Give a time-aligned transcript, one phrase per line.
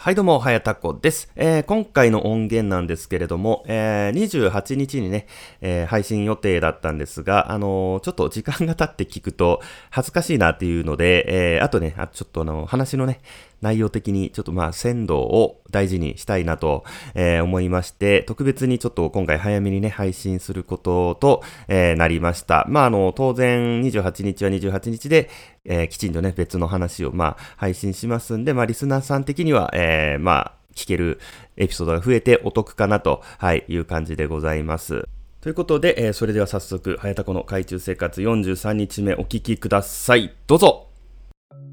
[0.00, 1.30] はいどうも、はやたこです。
[1.36, 5.26] えー、今回の音源なんですけれども、えー、28日にね、
[5.60, 9.60] えー、配信予定だったんですが、あのー、ちょっと時間が経って聞くと
[9.90, 13.20] 恥ずかしいなっていうので、えー、あとね、あちょっとあの、話のね、
[13.60, 16.84] 内容的にちょっとまあ鮮度を大事にしたいなと、
[17.14, 22.66] えー、思いまして、特別にちょっと今回早めにね、配信することと、えー、なりました。
[22.68, 25.30] まああの、当然28日は28日で、
[25.64, 31.20] えー、きちんとね、別の話をまあ配信しますんで、まあリスナーさん的には、えー、まあ聞ける
[31.56, 35.08] エピソードが増えてお得かなと、はい、いう感じでございます。
[35.40, 40.34] ということで、えー、それでは早速、早田子の海中生活43日目お聞きください。
[40.46, 40.88] どうぞ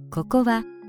[0.10, 0.64] ここは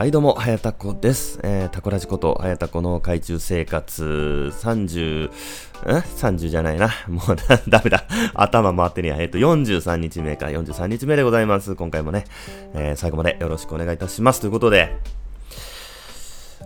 [0.00, 1.38] はいどうも、はやたこです。
[1.42, 6.88] えー、タコラジこと、はやたこの海中生活30、ん ?30 じゃないな。
[7.06, 8.06] もうだ、 ダメだ。
[8.32, 9.16] 頭回ってねや。
[9.20, 11.74] えっ、ー、と、43日目か、43日目でございます。
[11.74, 12.24] 今回もね、
[12.72, 14.40] えー、最後までよろしくお願いいたします。
[14.40, 14.96] ということで、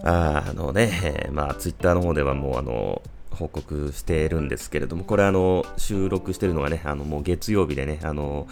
[0.05, 8.46] あのね、えー、まあ、ツイッターの方ではもうあの、報告しているんですけれども、これあの、収録してるのがね、あの、もう月曜日でね、あの、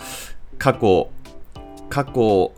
[0.58, 1.08] 過去、
[1.88, 2.50] 過去、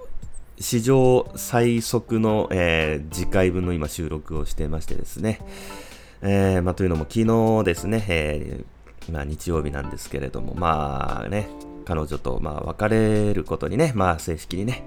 [0.58, 5.40] 史上最速の、えー、次回分の今収録をしてましてですね、
[6.22, 11.48] えー、まあ、というのも昨日ですね、えー、まあ、日曜日なんですけれども、まあね、
[11.84, 14.84] 彼女とまあ別れることにね、まあ正式にね、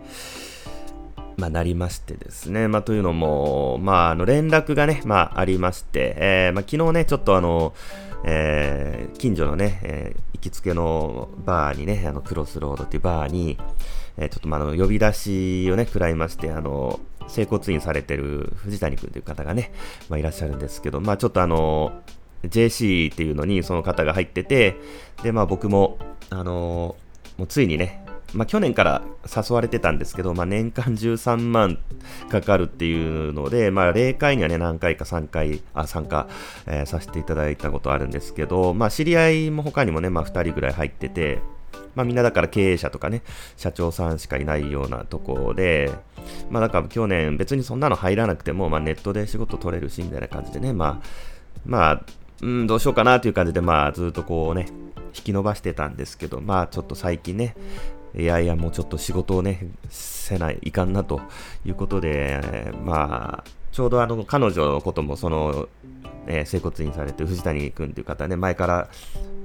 [1.37, 7.75] まあ、なりましてですね、まあ、というのも、まあ、あの連絡がね、まあ、ありまして、えーまあ、昨日ね、ちょっとあの、
[8.23, 13.59] えー、近所のね、えー、行きつけのバーにね、あのクロスロードっていうバーに、
[14.17, 19.71] えー、ちょっとまあの呼び出しをね、食らいまして、あの、整骨院されてる藤谷君という方がね、
[20.09, 22.01] まあ、いらっしゃるんですけど、まあちょっとあの、
[22.43, 24.77] JC っていうのにその方が入ってて、
[25.23, 25.97] で、まあ僕も、
[26.29, 26.95] あの
[27.37, 31.79] もうついにね、まあ、去年から誘われてたんですけど、まあ、年間13万
[32.29, 36.27] かかるっていうので、まあ、例会にはね、何回か3回、あ、参加、
[36.65, 41.39] えー、させていただいたことあるんですけど、まあ、知り合いも他にもね、まあ、2人ぐらい入ってて、
[41.95, 43.23] まあ、みんなだから経営者とかね、
[43.57, 45.91] 社長さんしかいないようなとこで、
[46.49, 51.07] まあ、だから去年別にそんなの入らなくても、まあ、ネットで仕事取れるし、みたいな感じでね、まあ、
[51.65, 52.03] まあ、
[52.41, 54.67] うん、どうしようかなという感じで、まあ、ずっとこうね、
[55.15, 57.55] 引き伸ばしてたんですけど、まあ、ちょっと最近ね、
[58.15, 61.21] いやいや、もうちょっと仕事をね、せない、いかんなと
[61.65, 65.67] いうことで、まあ、ちょうどあの、彼女のことも、その、
[66.27, 68.89] えー、整骨院されてる藤谷君という方ね、前から、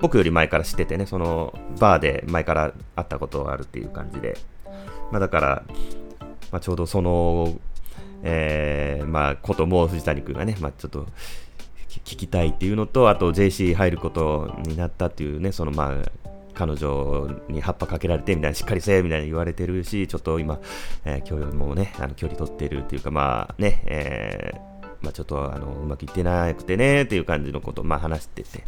[0.00, 4.36] 僕より前から知っててね、その、バーで前から会ったことがあるっていう感じで、
[5.10, 5.62] まあだから、
[6.50, 7.58] まあちょうどその、
[8.22, 11.06] えー、まあ、ことも藤谷君がね、まあちょっと、
[12.04, 16.10] 聞きたいっていうのと、あと JC 入ることになったっていうね、そのまあ、
[16.54, 20.60] 彼女に葉っぱかけられてみたいな、しっかりせえみたいな言われてるし、ちょっと今、
[21.04, 24.71] えー、距離もね、あの距離取ってるっていうか、まあね、えー、
[25.02, 28.64] まあ、ちょっとあのうまくいってなくてねっていう感じのことをまあ話してて。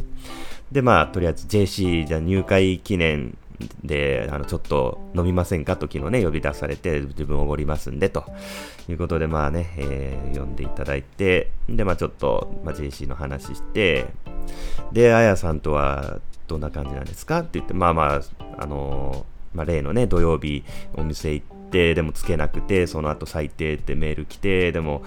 [0.71, 3.37] で、まあ、とりあえず JC じゃ入会記念
[3.83, 8.25] で、あの、ちょっと飲みませんかと昨日ね、呼び出されて、自分おごりますんで、と
[8.89, 14.07] いうことで、まあね、えー、呼んでいただいて、で、まあちょっと、まあ JC の話して、
[14.91, 18.21] で、あやさんとは、どんな感じなんですかって言って、まあまあ、
[18.57, 20.63] あのー、まあ、例のね、土曜日
[20.95, 21.54] お店行って、
[21.95, 25.03] でもつけなくて、その後最低ってメール来て、でも、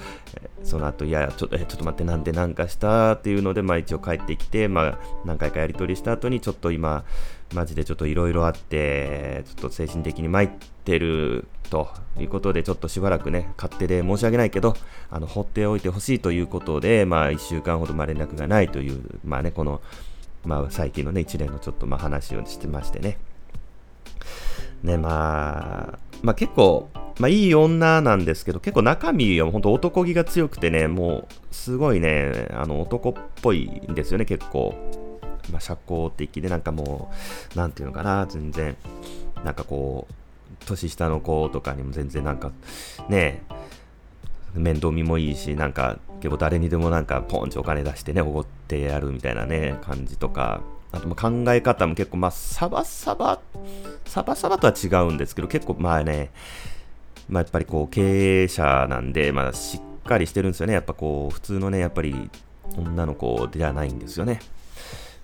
[0.63, 7.05] その後、いや、ちょっと、え、ちょっと待って、なんでなんかしたっていうので、まあ一応帰ってきて、まあ何回かやり取りした後に、ちょっと今、
[7.55, 10.51] マジでちょっといろいろあって、ちょっと精神的に参っ
[10.85, 11.89] てると
[12.19, 14.75] いうことで、ちょっとしばらくね、勝手で申し訳ないけど、
[15.11, 19.81] あの、放っておいてほしいということで、まあ一週間ほどま連絡がないという、まあね、この、
[20.45, 23.19] まあ、最近のね、一連のちょっとまあ話をしてましてね。
[24.83, 26.89] ね、まあ、まあ結構、
[27.19, 34.75] まあいい女なんですけど、結構中身は本当男気が強くてね、もうすごいね、あの男っぽいんですよね、結構。
[35.51, 37.11] まあ社交的でなんかも
[37.55, 38.77] う、なんていうのかな、全然、
[39.45, 40.15] なんかこう、
[40.67, 42.53] 年下の子とかにも全然なんか、
[43.09, 43.43] ね、
[44.55, 50.63] 面倒見もいいし、なんか結構誰にでもなんかポンチお金出してね、おごってやるみたいなね、感じとか、
[50.93, 53.41] あと考え方も結構、まあ、サバサバ、
[54.07, 56.31] サバサバとは違うんですけど、結構、まあね、
[57.29, 60.73] まあ、やっぱりこう、経営者なんで、まあ、しっかりしてるんですよね。
[60.73, 62.31] やっぱこう、普通のね、やっぱり、
[62.77, 64.41] 女の子ではないんですよね。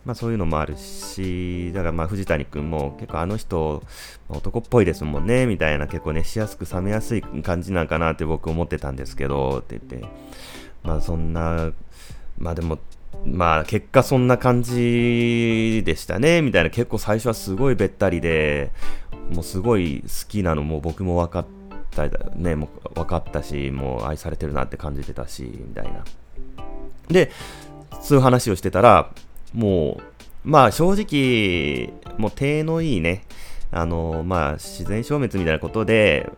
[0.05, 3.83] まあそういうのもあるし、だからまあ藤谷君も結構あの人、
[4.29, 10.07] 男っぽいですもんね、みたいな結構ね、しやすく冷めやすい感じなんかなって僕思ってたんですけど、って言って、
[10.83, 11.73] まあそんな、
[12.39, 12.79] まあでも、
[13.27, 18.71] まあ結果そんな感じでしたね、みたいな結構最初はすごいべったりで、
[19.33, 21.47] もうすごい好きなのも僕も分かっ
[21.91, 26.05] た、ね、もう分かったし、もう愛されてるなって感じてたし、みたいな。
[27.09, 27.31] で、
[28.03, 29.11] そういう話をしてたら、
[29.53, 30.03] もう、
[30.45, 33.25] まあ正直、もう手のいいね、
[33.71, 36.31] あの、まあ自然消滅みたいなことで、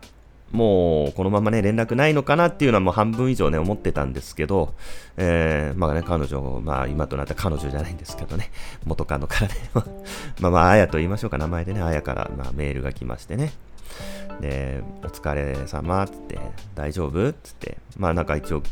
[0.53, 4.75] もうこのままね、連絡ないのかなっていうのはもう半分以上ね、思ってたんですけど、
[5.17, 8.51] えー、まあね、彼女、まあ今となった彼女じゃないんですけどね、
[8.85, 9.55] 元カノからね、
[10.41, 13.53] まあまあ、あやと言いましょうか、名前でね、あやからまあメールが来ましてね、
[14.41, 16.39] で、お疲れ様つって、
[16.75, 18.63] 大丈夫つって、まあなんか一応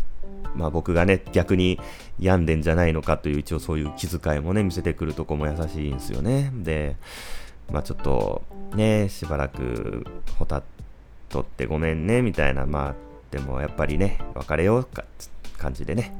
[0.55, 1.81] まあ僕がね、逆に
[2.19, 6.51] 病んでんじゃないのかという一応そういう気遣いもね、見せてくるとこも優しいんですよね。
[6.55, 6.97] で、
[7.71, 8.43] まあちょっと
[8.75, 10.05] ね、しばらく
[10.39, 10.63] ほた
[11.41, 12.95] っとってごめんね、みたいな、まあ
[13.31, 15.05] でもやっぱりね、別れようか、
[15.59, 16.15] 感じでね、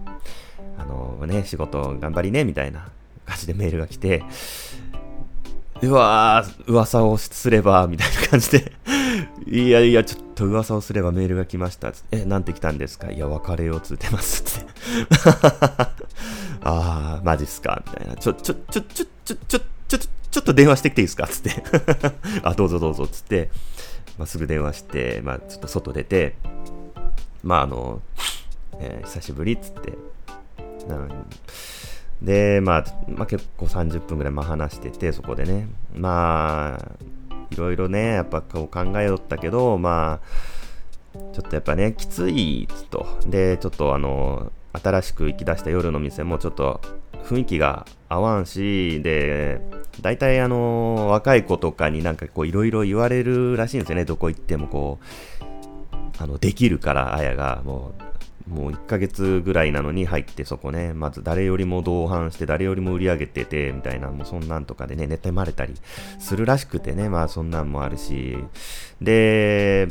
[0.79, 2.89] あのね、仕事頑張りね、みたいな
[3.27, 4.23] 感じでメールが来て、
[5.83, 8.73] うわー、噂をすれば、みたいな感じで
[9.47, 11.93] いやいや、ちょっと噂をすればメールが来ました。
[12.11, 13.11] え、なんて来たんですか？
[13.11, 14.61] いや、別れようつってます。
[14.61, 14.71] って。
[16.63, 17.83] あー、マジっすか？
[17.87, 18.17] みたいな。
[18.17, 19.59] ちょ、ちょ、ちょ、ちょ、ちょ、ちょ、
[19.89, 21.27] ちょ、ちょっと電話してきていいですか？
[21.29, 21.63] つって。
[22.43, 23.51] あ、どうぞどうぞ、つって、
[24.19, 26.37] まあ、すぐ電話して、まあ、ちょっと外出て、
[27.43, 28.01] まあ、あの、
[28.79, 29.93] えー、久しぶりっつって、
[30.89, 31.27] うん
[32.23, 35.69] で、まあ、まあ、結構30分ぐらいまあ話してて、そこでね。
[35.95, 37.05] まあ、
[37.51, 43.07] いろいろね、やっぱこう考えよったけど、まあ、ちょっとやっぱね、きついっつと。
[43.27, 46.81] で、ちょっとあの、新しく行き出した夜の店もちょっと
[47.25, 49.61] 雰囲気が合わんし、で、
[50.01, 55.45] 大体あの、若い子とかになんかこういろいろ言われるらしいんですよね、どこ行ってもこう、
[56.19, 57.95] あの、できるから、あやが、も
[58.49, 65.75] う、もう1ヶ月ぐらいなのに入ってそこね、まず誰よりも同伴して誰よりも売り上げててみたいな、もうそんなんとかでね、ネタまれたり
[66.19, 68.37] するらしくてね、まあそんなんもあるし、
[69.01, 69.89] で、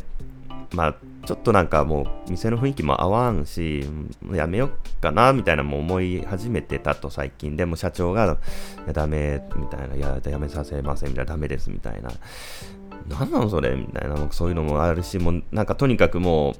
[0.71, 0.95] まあ
[1.25, 3.85] ちょっとなんかもう店の雰囲気も合わんし、
[4.33, 8.37] やめよっかなみたいなも思い始めてたと最近でも社長が、
[8.85, 12.11] いやダメみたいな、いややめさせませんみたいな、ダメですみたいな。
[13.07, 16.55] なんなのそれみたいな、そういうのもあるし、もうなんかとにかくも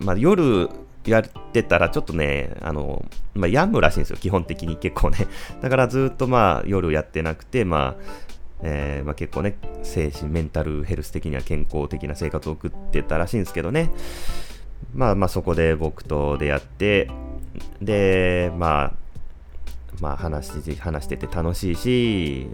[0.00, 0.68] う、まあ夜
[1.04, 1.22] やっ
[1.52, 3.04] てたらちょっとね、あの、
[3.34, 5.26] まあ、病むらしいんですよ、基本的に結構ね。
[5.60, 8.02] だからずっとまあ夜やってなくて、まあ、
[8.62, 13.90] えー、まあ、結構ね、精神、メンタルヘルス的には健康的な生活を送ってたらしいんですけどね。
[14.94, 17.10] まあまあそこで僕と出会って、
[17.80, 18.92] で、まあ、
[20.00, 22.48] まあ話し話してて楽しいし、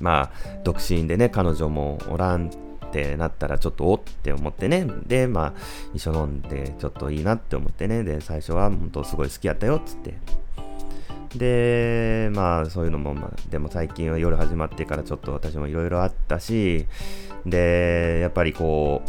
[0.00, 2.50] まあ独身でね、彼女もおらん
[2.90, 4.86] ってなったらちょっとおって思ってね。
[5.06, 5.60] で、まあ、
[5.94, 8.02] 一緒飲んでちょっといいなって思ってね。
[8.02, 10.14] で、最初は本当すごい好きやったよっつって。
[11.34, 16.86] で、まあそういうのも、まあ、でも最近は夜始まってからちょっと私もいろいろあったし、
[17.46, 19.02] で、やっぱりこ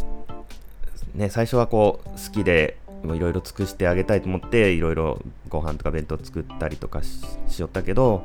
[1.14, 8.22] う、ね、最初はこう好きでいろいろ尽くしてあげたいと思っていろいろご飯とか弁当作ったりとかしよったけど、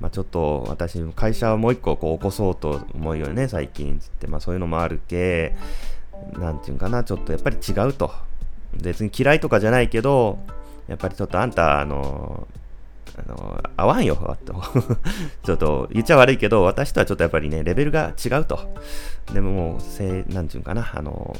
[0.00, 5.54] まあ、ちょっと私、会社をもう一個こう起こそうと思うよね、最近つって、まあ、そういうのもあるけ、
[6.38, 8.10] なんていうんかな、ちょっとやっぱり違うと。
[8.74, 10.38] 別に嫌いとかじゃないけど、
[10.86, 12.46] やっぱりちょっとあんた、あの、
[13.16, 14.54] あの、合わんよ、と。
[15.44, 18.74] ちょっと、言っちゃ悪いけど、私とはちょっとやっぱりね、レベルが違うと。
[19.32, 21.36] でももう、せなんていうんかな、あの、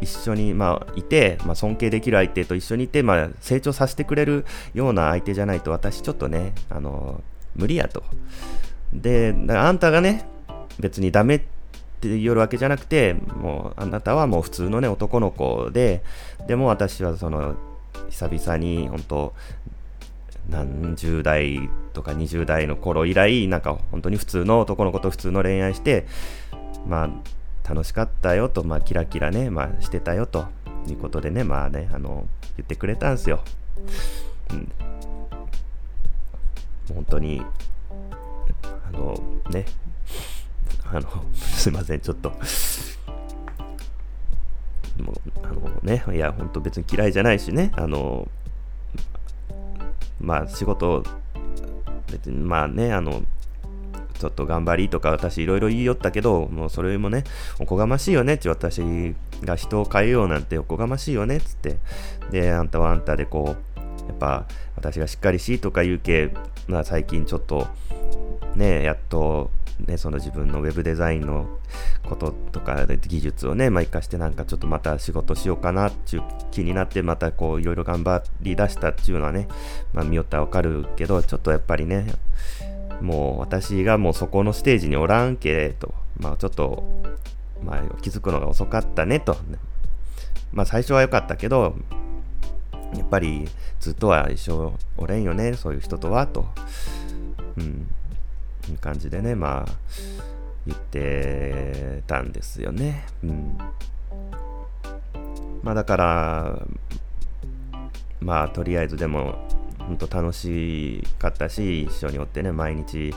[0.00, 7.22] 一緒に、まあ、いて、まあ、尊敬できる相手と一緒にいて、まあ、成長させてくれるような相手じゃないと、私ちょっとね、あの、
[7.54, 8.02] 無理やと。
[8.92, 10.26] で、あんたがね、
[10.78, 11.38] 別にダメっ
[12.00, 16.02] て言うわけじゃなくて、もうあなたはもう普通のね、男の子で、
[16.46, 17.54] でも私はその、
[18.10, 19.34] 久々に本当、
[20.48, 26.06] 何十代とか20代の頃以来、なんか本当に普通の男の子と普通の恋愛して、
[26.86, 30.46] まあ、楽しかったよと、まあ、キラキラね、まあ、してたよと
[30.86, 33.42] いうことでね、まあね、あの、言ってくれたんですよ。
[34.50, 34.70] うん、
[36.94, 37.42] 本当に、
[38.86, 39.18] あの、
[39.50, 39.64] ね、
[40.84, 42.40] あの、 すいません、ちょっと、もう、
[45.42, 48.28] あのね、いや、本当別に嫌いじゃないしね、あの、
[50.24, 51.04] まあ、仕事
[52.10, 53.22] 別にまあね、あの、
[54.18, 57.24] ちょっと頑張りとか私いろいろ言いよったけど、もうそれもね、
[57.58, 61.76] おこがましいよねって私が人を変えようなんておこがましいよねっつって。
[62.30, 66.32] で、あんたはあんたでこう、やっぱ私がしっかりしとか言うけ、
[66.68, 67.66] まあ最近ちょっと
[68.54, 69.50] ね、やっと
[69.80, 71.58] ね、その自分のウェブデザインの
[72.04, 79.48] こととか技術をね、まあ、活かしてなんかちょっとまた仕事しようかなっていう気になってまたこういろいろ頑張り出したっていうのはね、
[79.92, 82.14] まあ見よったらわかるけど、ちょっとやっぱりね、
[83.00, 86.84] もう私がもうそこのステージにおらんけと、まあちょっと、
[87.62, 89.36] まあ気づくのが遅かったねと、
[90.52, 91.76] まあ最初は良かったけど、
[92.96, 93.48] やっぱり
[93.80, 96.46] ずっとは一生おれんよね、そういう人とは、と。
[98.80, 99.72] 感じでね、まあ、
[100.66, 103.06] 言ってたんですよね。
[103.22, 103.58] うん。
[105.62, 106.62] まあだから、
[108.20, 109.36] まあとりあえずでも、
[109.78, 113.16] 本当楽しかったし、一緒におってね、毎日、や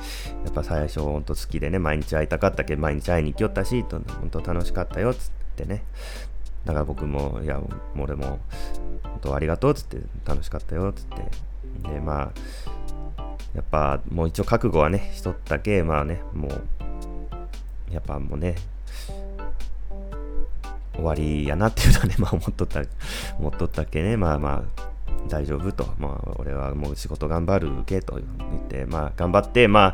[0.50, 5.84] っぱ最初本当好きでね、毎日会いたかったけど、毎日会いに行きよったし、本当楽しかったよ、つってね。
[6.66, 7.62] だから僕も、いや、
[7.98, 8.39] 俺も、
[9.04, 11.16] 本当ありがとう、つって、楽しかったよ、つって。
[11.89, 12.32] で、まあ、
[13.56, 18.56] やっぱもう一応覚悟はね、しとったけ、まあね、もう、やっぱもうね、
[20.94, 22.82] 終わりやなっていうのはね、 まあ思っとった、
[23.40, 24.84] 思っとったっけね、まあまあ、
[25.28, 29.94] 大丈夫と、まあ俺はもう仕事頑張るけと言って、まあ頑張って、まあ、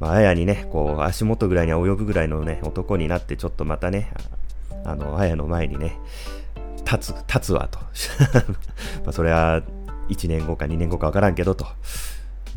[0.00, 4.12] まあ、やにね、こう、足元ぐらいに及ぶぐらいのね、男になって、ちょっとまたね、
[4.84, 5.96] あの、あやの前にね、
[6.84, 7.78] 立つ、立つわと。
[9.04, 9.62] まあ、それは、
[10.08, 11.66] 1年後か2年後かわからんけど、と。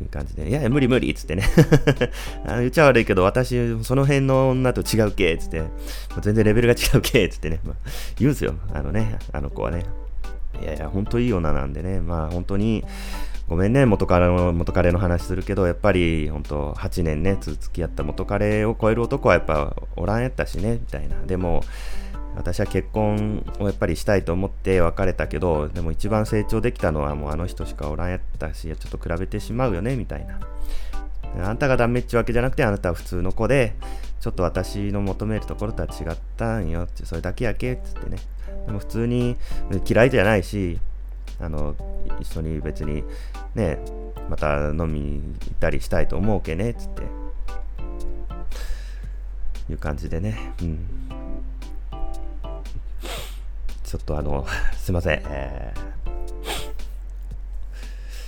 [0.01, 1.44] いう感じで、いやいや、無理無理っつってね
[2.46, 5.63] あ言っちゃ悪いけど、私、その辺の女と違うけっつって、
[6.22, 7.75] 全然レベルが違うけっつってね、まあ、
[8.20, 8.56] 言うんですよ。
[8.74, 9.86] あのね、あの子はね。
[10.62, 12.84] いやいや、本当いい女なんでね、まあ本当に、
[13.48, 21.16] ごめんね、元彼の、元彼の話するけど、やっぱり、本当8年ね、付き合った元彼を超える男はやっぱおらんやったしね、みたいな。
[21.25, 21.63] でも、
[22.38, 30.39] 私は結婚をやっぱりしたいと思って別れたけど、でも一番成長できたのはもうあの人しかおらんやったし、ちょっと比べてしまうよね、みたいな。
[31.50, 33.74] あんたがダメっちゅうわけじゃなくて、あなたは普通の子で、
[34.20, 38.17] ちょっと私の求めるところとは違ったんよって、それだけやけっ、つってね。
[38.65, 39.36] でも普通に
[39.86, 40.79] 嫌いじゃないし、
[41.39, 41.75] あの、
[42.20, 43.03] 一緒に別に
[43.56, 43.79] ね、
[44.29, 47.03] また飲みに行ったりしたいと思うけねっ、つって。
[49.70, 50.53] いう感じでね。
[50.62, 50.79] うん。
[53.88, 54.46] ちょっとあの、
[54.77, 55.22] すいません。
[55.29, 55.74] え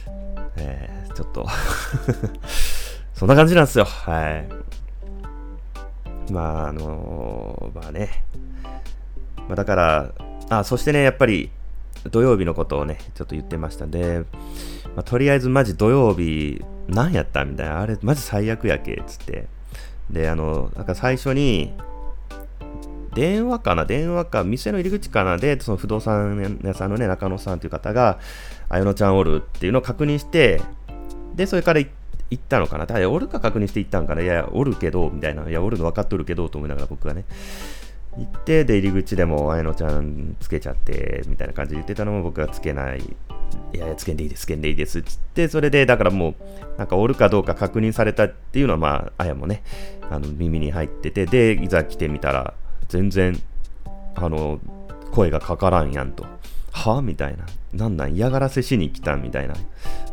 [0.08, 0.12] ー、
[0.56, 1.46] えー、ちょっと
[3.14, 3.84] そんな感じなんですよ。
[3.84, 4.38] は
[6.30, 6.32] い。
[6.32, 8.24] まあ、あのー、まあね。
[9.50, 10.12] まあ、だから、
[10.50, 11.52] あ、そしてね、やっぱり、
[12.10, 14.20] 土曜日のことをね、ちょっと言ってましたんで、
[14.96, 19.48] まあ、とりあえずマジ土曜日、何やったみたいな、あれ、マジ最悪やけ、つって。
[20.10, 21.74] で、あの、なんか最初に、
[23.20, 23.84] 電話かな？
[23.84, 25.38] 電話か、店の入り口かな？
[25.38, 28.18] で、その不動産屋さんのね、中野さんという方が、
[28.70, 30.62] あやのちゃんおるっていうのを確認して、
[31.36, 31.90] で、それから行
[32.34, 32.86] ったのかな？
[32.86, 34.22] だおるか確認して行ったんかな？
[34.22, 35.50] いや、おるけど、みたいな。
[35.50, 37.26] いや、おるの分かっとるけど、と思いながら僕はね。
[38.18, 43.00] 行って、で、入り口でも、あやのちゃんつけちゃって、みたいな感じで言ってたのも僕はつけない。
[43.00, 45.02] いやいや、つけんでいいです、つけんでいいです。
[45.02, 49.64] つって、それで、だからもう、なんかおるかどうか確認されたっていうのは、まあ、あやもね、
[50.10, 52.54] あの、耳に入ってて、で、いざ来てみたら、
[52.90, 53.40] 全然、
[54.16, 54.60] あの、
[55.12, 56.26] 声がかからんやんと。
[56.72, 57.02] は？
[57.02, 57.46] みたいな。
[57.74, 58.14] なんなん？
[58.14, 59.56] 嫌がらせしに来たみたいな。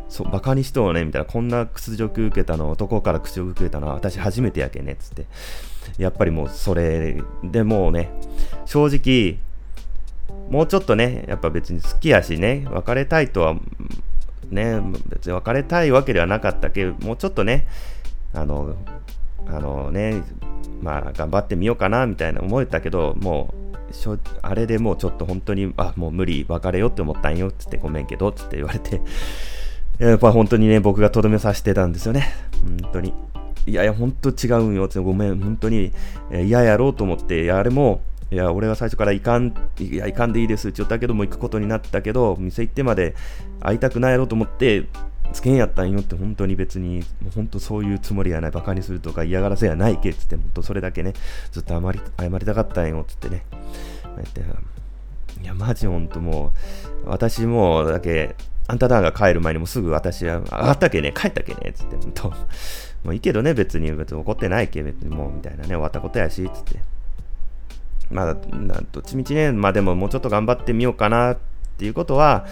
[0.09, 1.25] そう、バカにしとうねみたいな。
[1.25, 5.25] こんな屈辱受けたの、男から屈辱受けたのは私初めてやけね、つって。
[5.97, 8.09] やっぱりもうそれでもうね、
[8.65, 9.39] 正直、
[10.49, 13.55] もうちょっとね、やっぱ別に好きやしね、別れたいとは、
[14.49, 17.67] ね、別に別れたいわけではなかったけど、もうちょっとね、
[18.33, 18.75] あの、
[19.49, 20.21] あのね、
[20.81, 23.67] まあ頑張ってみようかなみたいな思えたけど、もう、
[24.41, 29.01] あれでもうちょっと本当に、あ、もう無理、別れようって思ったんよ、つってごめんけど、つって言われて、
[29.99, 32.33] やっぱ本当にね、僕がとどめさせてたんですよね。
[32.81, 33.13] 本当に。
[33.65, 35.91] いやいや、本当違うんよって、ごめん、本当に
[36.31, 43.15] 嫌やろうと思って、いや、あれも、いや、俺は最初から行かん、いや、行かんでいいですって言ったけども、行くことになったけど、店行ってまで
[43.61, 44.85] 会いたくないやろうと思って、
[45.33, 51.13] つけんやったんよって本当に別に、もう本当そういうつもりやない、バカにするとか嫌がらせやないけっつって、本当それだけね、
[51.51, 53.43] ずっと謝り謝りたかったんよっつってね。
[55.41, 56.53] いや、マジ本当も
[57.05, 58.35] う、私もだけ、
[58.67, 62.35] あんただが帰る前にもすぐ私は、上がったけね、帰ったけね、つって、本当も
[63.11, 66.79] ういいけどね、別に、別に怒ってないけ、別にもう、みたいなね、終わったことやし、つって。
[68.09, 71.37] まあ、どっちみちね、まあでももうちょっと頑張ってみようかなっ
[71.77, 72.45] ていうことは、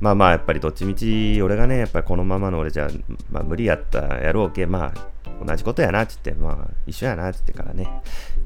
[0.00, 2.88] まあまあ、やっぱりどっちみち、俺がね、やっぱりこのままの俺じゃ、
[3.30, 7.88] まあ無理やったやろうけ、まあ、同じことやな、つって、まあ、一緒やな、つってからね、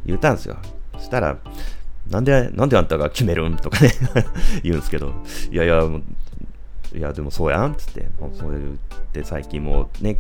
[0.07, 0.57] 言ったんすよ。
[0.95, 1.37] そしたら、
[2.11, 3.91] なんで、なんであんたが決めるんとかね
[4.63, 5.13] 言うんですけど、
[5.51, 5.83] いやいや、
[6.95, 10.19] いや、でもそうやん、つって、もうそう言って最近もうね、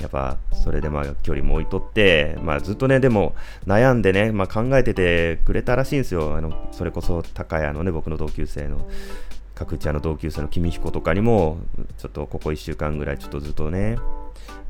[0.00, 3.34] やっぱそれでまあ距離も置いとって、まあ、ずっとね、でも
[3.66, 8.88] 悩んでね、まあ、考えててくれたらしいんですよ、あのそれこそ高谷のね、僕の同級生の、
[9.54, 11.58] 各地あの同級生の君彦とかにも、
[11.98, 13.96] ちょっとここ1週間ぐらい、ちょっとずっとね、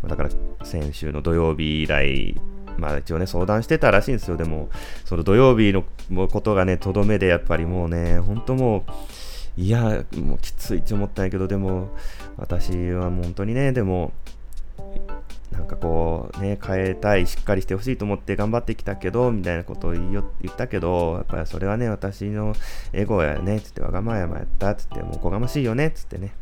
[0.07, 0.31] だから
[0.63, 2.41] 先週の土曜日以来、
[2.77, 4.37] まあ一応ね、相談してたらしいんですよ。
[4.37, 4.69] でも、
[5.05, 5.85] その土曜日の
[6.29, 8.85] ことがね、とどめでやっぱりもうね、本当も
[9.57, 11.89] う、いや、もうきついって思ったんやけど、でも、
[12.37, 14.13] 私はもう本当にね、でも、
[15.55, 20.25] なんかこうね、変えたい、しっかりしてほしいと思って頑張ってきたけど、みたいなことを言っ
[20.57, 22.55] たけど、やっぱりそれはね、私の
[22.93, 26.35] エゴやね、つってわがまやまやったつって、もうおこがましいよね、つってね。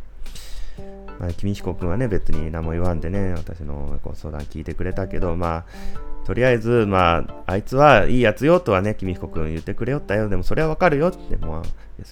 [1.20, 10.28] まあ、君彦君はね、別に何も言わんでね、私のご相談聞いてくれたけど、まあ、とりあえず、まあ、あいつはいいやつよとはね、君彦君言ってくれよったよ。
[10.28, 11.62] でもそれはわかるよって、もう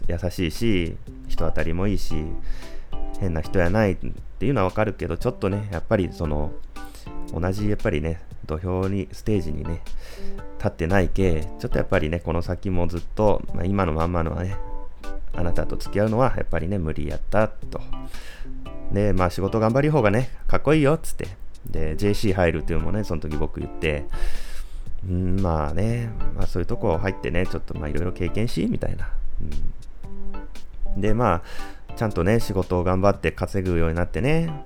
[0.09, 0.97] 優しいし、
[1.29, 2.15] 人当たりもいいし、
[3.21, 3.97] 変な人やないっ
[4.39, 6.53] ていうのはわかるけど、ちょっとね、やっぱりその、
[7.33, 9.83] 同じやっぱりね、土俵に、ステージにね、
[10.59, 14.57] 立ってないけ、ちょっとやっぱりね、この先もずっと、まあ、今のまんまのはね、
[15.33, 17.81] あなたと付き合うのはやっぱりね、無理やったと。
[18.93, 21.29] で、まあ仕事頑張り方がね、かっこいいよっつって。
[21.67, 24.07] で、JC 入るっていうのもね、その時僕言って、
[25.09, 29.11] うん、まあね、まあそういうとこ入ってね、ちょっとまあいろいろ経験し、みたいな。
[30.97, 31.43] うん、で、ま
[31.89, 34.65] あ、ちゃんとね、仕事を頑張って稼ぐようになってね、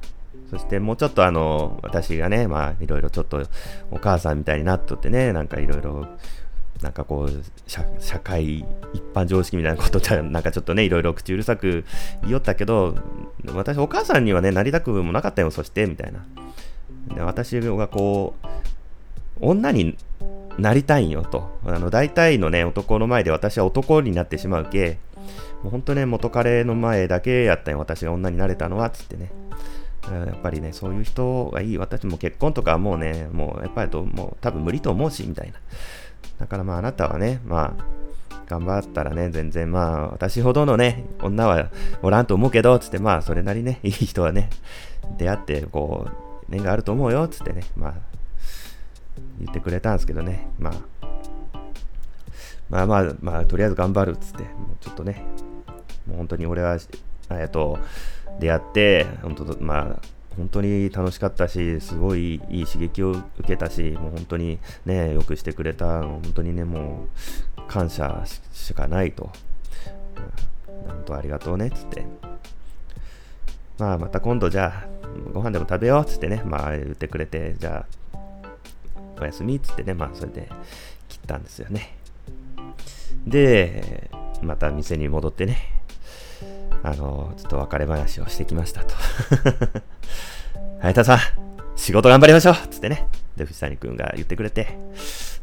[0.50, 3.42] そしてもうちょっとあの、私がね、まあいろいろちょっと
[3.90, 6.06] お母さんみたいになっとってね、なんかいろいろ、
[6.82, 8.58] なんかこう社、社会
[8.92, 11.84] 一般常識みたいなことじゃ、 なんかちょっとね、いろいろ口うるさく
[12.22, 12.96] 言いよったけど、
[13.52, 16.24] 私お母さんにはね、なりたくもなかったよ、そして、みたいな。
[17.14, 18.46] で私がこう、
[19.40, 19.96] 女に
[20.58, 21.58] なりたいんよと。
[21.64, 24.98] あの、大体のね、男の前で私は男になってしまうけ、
[25.62, 29.30] もう本当ね、元彼の前だけやったんよ、私が女になれたのは、つってね。
[30.10, 31.78] やっぱりね、そういう人がいい。
[31.78, 35.54] 私も結婚とかもうね、もうやっぱりと、もう多分無理と思うし、みたいな。
[36.38, 37.84] だからまああなたはね、まあ、
[38.46, 41.70] 頑張ったらね、全然まあ、私ほどのね、女は
[42.02, 44.50] おらんと思うけど、つってまあ、それなりね、 いい人はね、
[45.16, 47.94] 出会って、こう、念があると思うよ、つってね、まあ、
[49.38, 50.74] 言ってくれたんですけどね、まあ、
[52.68, 55.24] まあまあ、まあ、とりあえず頑張る、つって、もうちょっとね、
[56.06, 56.76] もう本当に俺は、
[57.30, 57.78] えっと、
[58.40, 60.00] 出会って、本当、まあ、
[60.36, 67.06] 本当に楽しかったし、すごいいい刺激を受けたし、もう本当にね、よくしてくれた、本当にね、も
[67.56, 69.30] う感謝しかないと。
[70.86, 72.04] 本当ありがとうね、つって。
[73.78, 74.94] まあ、また今度じゃあ、
[75.32, 78.18] ご飯でも食べよう、つってね、まあ言ってくれて、じゃあ、
[79.20, 80.48] おやすみ、つってね、まあそれで
[81.08, 81.96] 切ったんですよね。
[83.26, 84.10] で、
[84.42, 85.56] また店に戻ってね、
[86.84, 88.94] あの、ちょっと別れ話をしてきましたと。
[90.80, 91.18] 早田さん、
[91.76, 93.08] 仕事頑張りましょうつってね。
[93.38, 94.76] で、藤谷くんが言ってくれて、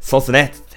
[0.00, 0.76] そうっすねつって。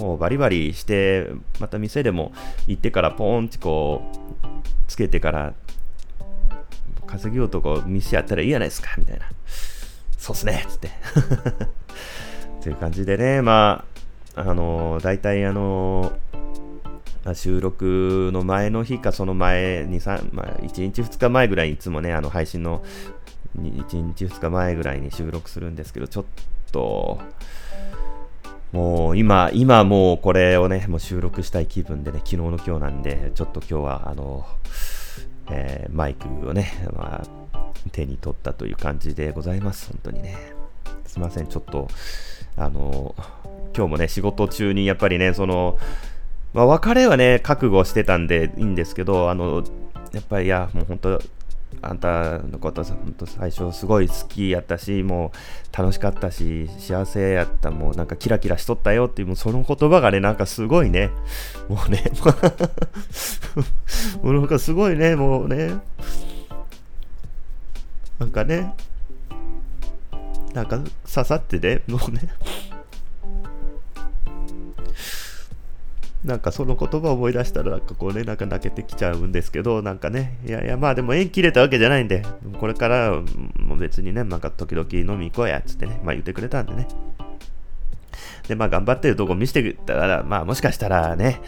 [0.00, 1.28] もうバリバリして、
[1.60, 2.32] また店でも
[2.66, 4.02] 行ってからポーンってこ
[4.42, 4.46] う、
[4.88, 5.52] つけてから、
[7.06, 9.26] 稼ぎ男店やったらいいやないですかみたいな。
[10.16, 10.88] そうっすねつって。
[10.88, 13.84] っていう感じでね、ま
[14.34, 16.27] あ、あのー、大体あのー
[17.34, 20.00] 収録の前の日かその前に、
[20.32, 22.82] まあ、1日2日前ぐらいにいつもね、あの配信の
[23.56, 26.24] 1日2日前ぐらいに収録するんですけど、ちょっ
[26.72, 27.18] と、
[28.72, 34.46] もう今、今もうこれをね、もう収録したい気分でね、昨日の今日なんで、ちょっと今日はあの、
[35.50, 39.88] えー、マイクをね、まあ、手に取ったという感じでございます。
[39.88, 40.36] 本当にね。
[41.06, 41.88] すいません、ちょっと、
[42.56, 43.14] あの、
[43.74, 45.78] 今日もね、仕事中にやっぱりね、その、
[46.58, 49.62] まあ、別れはね、覚悟してたんでいいんですけど、あの、
[50.12, 51.22] やっぱり、いや、もう本当、
[51.82, 55.30] あんたのこと、本当最初すごい好きやったし、も
[55.72, 61.10] う楽しかったし、幸せやった、もうなんかキラキラしとったよっていう、もうその言葉がね、なんかすごいね、
[61.68, 62.10] もうね、
[64.20, 65.74] もうなんかすごいね、もうね、
[68.18, 68.74] なんかね、
[70.54, 72.22] なんか刺さってね、もうね、
[76.28, 82.22] なんかその言葉を思い出したらなんかこうね、なんか泣けてきちゃうんですけど、なんかね、いやいやまあでも縁切れたわけじゃないんで、
[82.60, 83.22] これから
[83.56, 86.86] も別にね、なんか時々飲み行こうやつってね、まあ言ってくれたんでね。
[88.46, 91.40] で、まあ頑張ってるとこ見せてたら、まあもしかしたらね、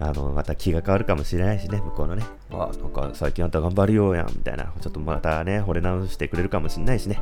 [0.00, 2.24] あの、また気が変わるかもしれないしね、向こうのね。
[2.52, 4.72] あ、なんか最近あんた頑張るようやん、みたいな。
[4.80, 7.20] ちょっとまたね、惚れ直してくれるかもしれないしね。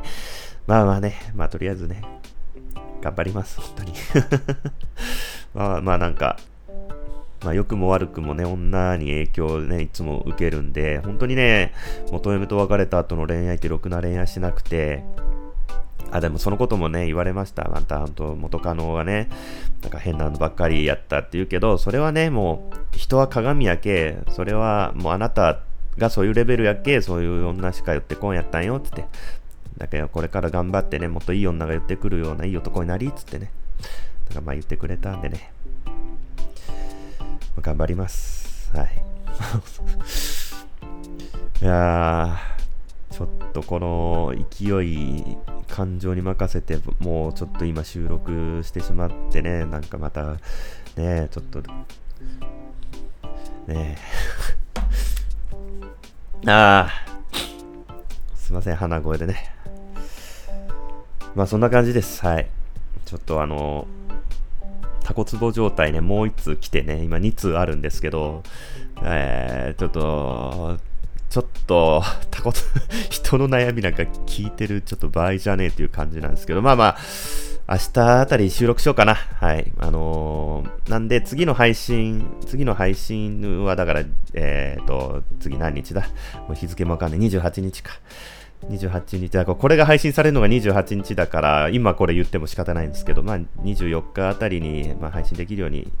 [0.65, 2.01] まあまあね、まあとりあえずね、
[3.01, 3.93] 頑張ります、本当に。
[5.53, 6.37] まあまあなんか、
[7.43, 11.73] まあ良くも悪くもね、女に影響をね、いつも受けるんで、本当にね、
[12.11, 15.03] 元嫁と別れた後の恋愛ってろくな恋愛しなくて、
[16.13, 17.67] あ、でもそのこともね、言われました。
[17.73, 19.29] また、本当元カノがね、
[19.81, 25.61] なんか変なのばっかりやったって言うけど、それはね、もう、人は鏡やけ、それはもうあなた
[25.97, 29.05] がそういうレベルやけ、そういう女しか寄ってこんやったんよ、つって。
[29.79, 33.51] だけど、これから頑張ってね、もっといい女が寄ってくるようないい男になり、つってね。
[34.27, 35.51] だからまあ言ってくれたんでね。
[37.61, 38.71] 頑張ります。
[38.75, 38.89] はい。
[41.61, 45.37] いやー、ちょっとこの勢い、
[45.67, 50.37] 感情に任せて、もうちょっと今収録してしまってね、なんかまた、
[50.95, 51.61] ね、ちょっと、
[53.67, 53.97] ね
[56.45, 56.89] ああ、
[58.35, 59.49] すいません、鼻声でね。
[61.35, 62.23] まあそんな感じです。
[62.23, 62.47] はい。
[63.05, 63.87] ちょっとあの、
[65.03, 68.43] タコツボ状態ね、もう1通来てね、今2通あるんですけど、
[69.01, 70.77] えー、ちょっと、
[71.29, 72.59] ちょっと、たこと、
[73.09, 76.97] 人の悩みなんか聞いてるちょっと場合じゃねえっていう感じなんですけど、まあまあ、
[77.67, 79.15] 明日あたり収録しようかな。
[79.15, 79.71] はい。
[79.79, 86.01] あのー、なんで次の配信、次の配信はだから、えっ、ー、と、次何日だ？
[86.47, 87.19] もう日付もわかんない。
[87.19, 87.93] 28日か。
[88.69, 95.91] 28日、だからこれが配信されるのが28日だから、今これ言っても仕方ないんですけど、まあ、24日あたりに、まあ、配信できるように、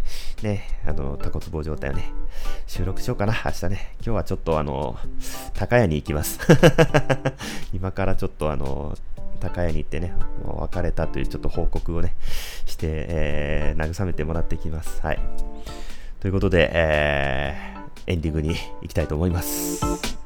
[0.41, 2.11] ね、あの、タコツボ状態をね、
[2.67, 3.95] 収録しようかな、明日ね。
[3.97, 4.97] 今日はちょっとあの、
[5.53, 6.39] 高屋に行きます。
[7.73, 8.95] 今からちょっとあの、
[9.39, 12.15] 高屋に行ってね、もう別れたというちょっと報告をね、
[12.65, 15.01] して、えー、慰めてもらってきます。
[15.01, 15.19] はい。
[16.21, 20.22] ということで、えー、エンディングに行きたいと思います。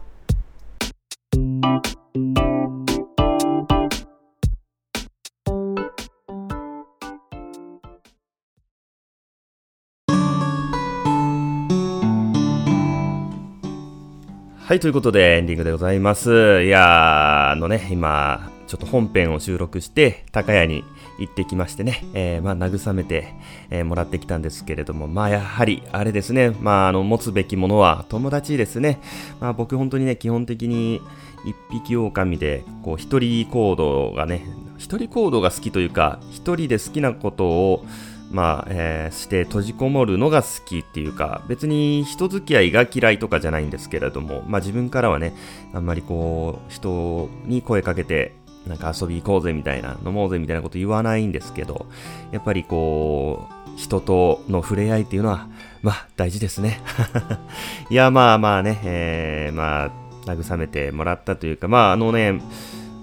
[14.67, 16.61] はい、ということでエンディングでございます。
[16.61, 20.83] いやー、あのね、今、ちょっと本編を収録して、高屋に
[21.19, 23.33] 行ってきましてね、えー、まあ、慰めて、
[23.69, 28.99] えー、もらってきたんですけれども、まあ、やはり、あれですね、まあ、あの、持つべきものは友達ですね。
[29.39, 31.01] まあ、僕本当にね、基本的に
[31.45, 34.45] 一匹狼で、こう、一人行動がね、
[34.77, 37.85] 一人行動が好きというか、一人で好きなことを、
[38.31, 45.33] まあ、えー、して閉じこもるのが好きっていうか、別に人付き合いが嫌いとかじゃないんですけれども、まあ自分からはね、
[45.73, 48.33] あんまりこう、人に声かけて、
[48.67, 51.85] なんか遊び行こうぜみたいな、飲もうぜみたいなこと言わないんですけど、
[52.31, 55.47] やっぱりこう、人との触れ合いっていうのは、
[55.81, 56.81] まあ大事ですね。
[57.89, 59.91] いや、まあまあね、えー、まあ、
[60.25, 62.41] 慰めてもらったというか、まああのね、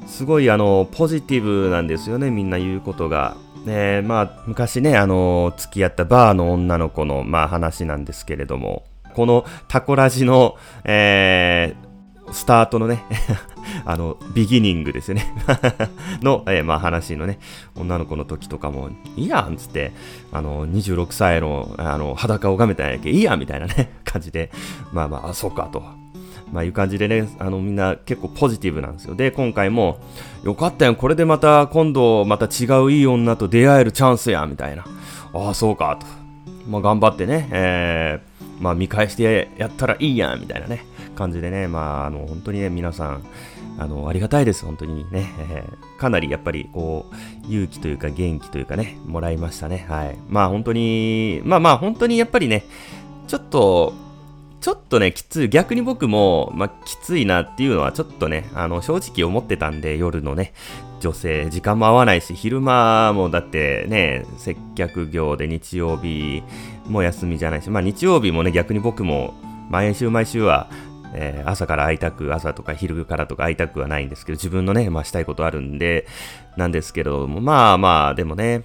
[0.07, 3.37] すごいあの、ポジティブなんですよね、みんな言うことが。
[3.66, 13.05] えー、まあ、昔ね、あの、付き合ったバーの女の子の、まあ、話なんですけれども、このタコラジの、えー、スタートのね
[13.87, 15.27] あの、ビギニングですよね
[16.22, 17.38] の、えー、まあ話のね、
[17.77, 19.92] 女の子の時とかも、いいやんつって、
[20.33, 24.50] あの、26歳の、あの、裸をがめたんやけ、いいやんみたいなね、感じで、
[24.92, 26.04] まあまあ、あ、そうかと。
[26.53, 29.15] まあいう感じでね、あのみんな結構ポジティブなんですよ。
[29.15, 29.99] で、今回も、
[30.45, 34.85] よかったよ、これでまた今度また違ういい女と出会えるチャンスや、みたいな。
[35.33, 36.07] ああ、そうか、と。
[36.69, 43.23] まあ頑張ってね、えー、まあ見返してやったらいいやん、みたいなね、感じでね、まああの本当にね、皆さん、
[43.77, 45.33] あの、ありがたいです、本当にね。
[45.51, 49.87] えー、かなりやっぱり、こう、勇気というか元気というかね、もらいましたね。
[49.89, 50.17] はい。
[50.29, 52.65] まあ本当に、まあまあ本当にやっぱりね、
[53.27, 53.93] ちょっと、
[54.64, 55.50] ちょっとね、きつい。
[55.50, 60.55] 逆に僕も、まあ、きついなっていうのはちょっとね、あの、正直思ってたんで、夜のね、
[61.00, 66.42] 女性、時間も合わないし、昼間もだってね、接客業で日曜日
[66.87, 69.35] も休みじゃないし、まあ日曜日もね、逆に僕も、
[69.68, 70.70] 毎週毎週は、
[71.12, 76.07] えー、朝から会いたく、朝とか昼からとか会いたくはないんですけど、自分のね、まあしたいことあるんで、
[76.57, 78.62] なんですけども、まあまあ、でもね、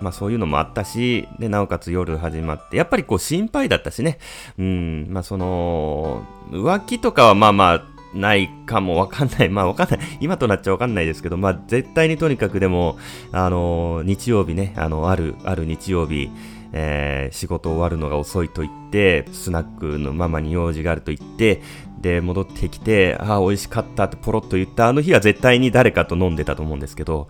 [0.00, 4.18] まあそういうのもあったし、で、なおかつ夜始まって、やっぱりこう心配だったしね、
[4.58, 7.84] うん、まあその、浮気とかはまあまあ、
[8.14, 9.48] ないかもわかんない。
[9.50, 10.00] まあわかんない。
[10.20, 12.96] 今となっちゃわかんないですけど、まあ絶対にとにかくでも、
[13.32, 16.30] あの、日曜日ね、あの、ある、ある日曜日、
[16.72, 21.62] えー、仕事終わるのが遅いと言って、スナックのママに用事があると言って、
[22.00, 27.28] で、戻ってきて、ああ、美味しかったってポロッと言ったあの日は絶対に誰かと飲んでたと思うんですけど、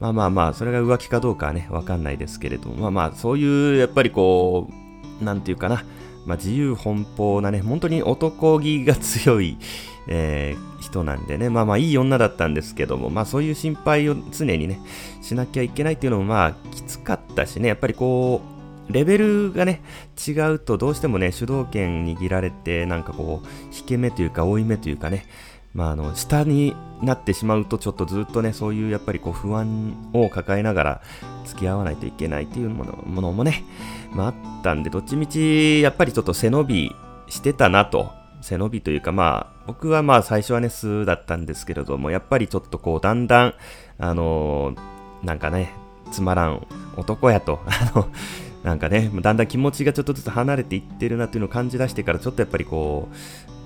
[0.00, 4.68] まあまあまあ、それが浮気かどうかはね、わかんないですけれども、まあまあ、そういう、やっぱりこ
[5.20, 5.84] う、なんていうかな、
[6.24, 9.58] まあ、自由奔放なね、本当に男気が強い、
[10.08, 14.80] えー、人なんでね、まあまあいい女だったんですけども、まあそういう心配を常にね、
[15.20, 18.40] しなきゃいけないっていうのもまあきつかったしね、やっぱりこ
[18.88, 19.82] う、レベルがね、
[20.26, 25.26] 違うとどうしてもね、主導権握られて、なんかこう、引け目というか、負い目というかね、
[25.72, 31.02] まあ、あの下になってしまうとちょっとずっとねそういうやっぱりこう不安を抱えながら
[31.44, 33.64] 付き合わないといけないっていうものものもね、
[34.12, 36.92] まあ、あったんでどっちみちやっぱりちょっと背伸び
[37.28, 38.10] してたなと
[38.42, 43.54] 背伸びというかまあ僕はまあ最初はね素だったんですけれどもやっぱりちょっとこうだんだん
[43.98, 45.72] あのー、なんかね
[46.10, 48.08] つまらん男やとあの
[48.62, 53.08] なんかね、だんだん気持ちがちょっとずつ離れていってるなっていうのを感じ出してから、ちょっとやっぱりこ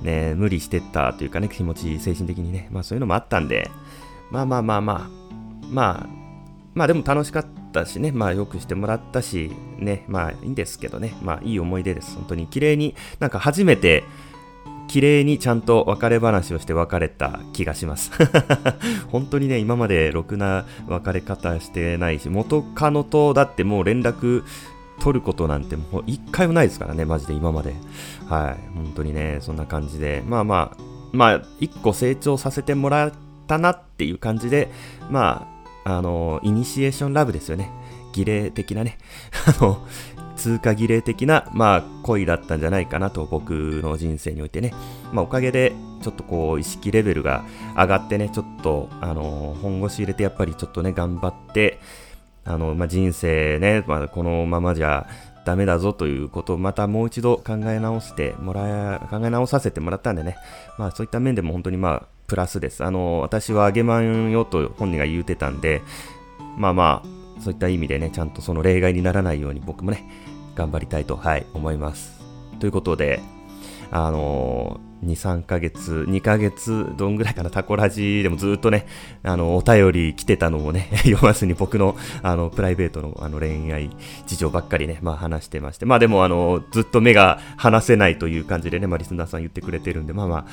[0.02, 3.70] う、ね、無理してったというかね、気持ち、精神的にね、まあそういうのもあったんで、
[4.30, 5.08] まあまあまあまあ、
[5.70, 6.24] まあ、
[6.74, 12.14] まあでも楽しかったしね、まあよくしてもらったし、ね、まあいいんですけどね、まあいい思い出です。
[12.14, 12.46] 本当に。
[12.46, 14.04] 綺麗に、なんか初めて、
[14.86, 18.12] 綺麗にちゃんと別れ話をして別れた気がします。
[19.10, 24.44] 本当にね、今までろくな別れ方してないし、元カノとだってもう連絡
[25.00, 27.74] 取ることなんてもう一回もないですからね、マジで今まで。
[28.28, 30.76] はい、本当にね、そんな感じで、まあまあ、
[31.12, 33.12] まあ、一個成長させてもらっ
[33.46, 34.68] たなっていう感じで、
[35.10, 35.46] ま
[35.84, 37.70] あ、あの、イニシエーションラブですよね。
[38.12, 38.98] 儀礼的なね、
[39.46, 39.86] あの、
[40.36, 43.52] 通過儀礼的な、まあ、恋だったんじゃないかなと、僕
[43.82, 44.72] の人生においてね。
[45.12, 47.44] まあ、おかげで、ちょっとこう、意識レベルが
[47.76, 51.78] 上がってね、ちょっと、あの、本腰入れて、やっぱりちょっとね、頑張って、
[52.44, 55.06] あの、まあ、人生ね、まあ、このままじゃ
[55.44, 60.36] ダメだぞということをまたもう一度考え直してもらえ、考え直させてもらったんでね、
[60.78, 62.84] まあそういった面でも本当にまあプラスです。
[62.84, 65.82] あの、私はあげまんよと本人が言うてたんで、
[66.56, 70.08] まあまあ、そういった意味でね、ちゃんとその例外にならないように僕もね、
[70.54, 72.20] 頑張りたいと、はい、思います。
[72.60, 73.20] ということで、
[73.96, 78.88] あの2、3ヶ月、2ヶ月、どんぐらいかな、タコラジでもずっとね、
[79.22, 83.90] あの、お便り来てたのもね、 読まずに僕の、あの、プライベートの、あの、恋愛
[84.26, 90.44] 事情ばっかりね、まあ話してまして、まあでも、あの、ずっと目が離せないという感じでね、まあリスナーさん言ってくれてるんで、まあまあ、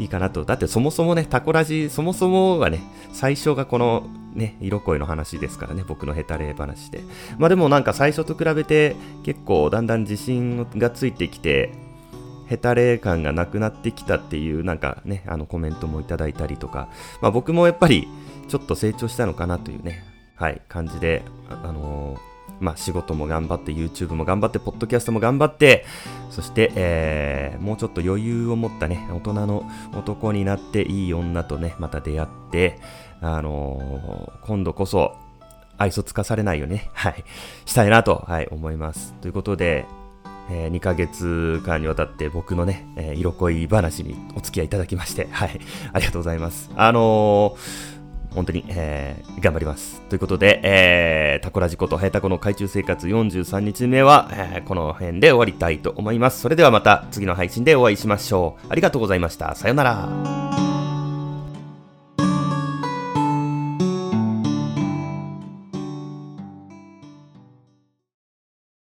[0.00, 0.44] いいかなと。
[0.44, 2.80] だってそもそもね、タコラジ、そもそもがね、
[3.12, 7.02] 最初がこのね、色恋の話ですからね、僕のヘタレ話で。
[7.38, 11.89] まあでもなんか最初と比べて結構だんだん自信がついてきて、
[12.50, 16.88] ヘタレ感がなくなってきたっていうなんかね、あのコメントもいただいたりとか、
[17.22, 18.08] まあ、僕もやっぱり
[18.48, 20.02] ちょっと成長したのかなというね、
[20.34, 22.20] はい、感じで、あのー、
[22.58, 25.86] まあ、仕事も頑張って、YouTube も頑張って、ポッドキャストも頑張って、
[26.30, 32.80] そして、えー、もうちょっと余裕を持ったね、大人の男になっていい女とね、また出会って、
[33.20, 35.14] あのー、今度こそ、
[35.78, 37.24] 愛想つかされないよね、はい、
[37.64, 39.14] したいなと、はい、思います。
[39.20, 39.86] ということで、
[40.50, 45.60] えー、2ヶ月間にわたって僕のね、えー、色恋話にお付き合いいただきまして、はい、
[45.92, 46.70] ありがとうございます。
[46.76, 48.00] あのー
[48.34, 50.00] 本当に、えー、頑張ります。
[50.02, 56.40] ということで、えー、タコラジコとハヤタコの海中生活43日目は、えー、この辺で終わりたいと思います。
[56.40, 58.66] それではまた次の配信でお会いしましょう。
[58.68, 59.56] ありがとうございました。
[59.56, 60.49] さようなら。